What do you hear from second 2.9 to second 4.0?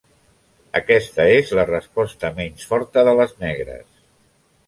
de les negres.